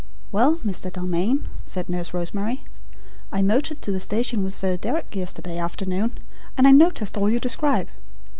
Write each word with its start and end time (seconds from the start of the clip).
"Well, 0.31 0.55
Mr. 0.65 0.91
Dalmain," 0.91 1.47
said 1.63 1.87
Nurse 1.87 2.11
Rosemary, 2.11 2.63
"I 3.31 3.43
motored 3.43 3.83
to 3.83 3.91
the 3.91 3.99
station 3.99 4.43
with 4.43 4.55
Sir 4.55 4.75
Deryck 4.75 5.15
yesterday 5.15 5.59
afternoon, 5.59 6.17
and 6.57 6.67
I 6.67 6.71
noticed 6.71 7.17
all 7.17 7.29
you 7.29 7.39
describe. 7.39 7.87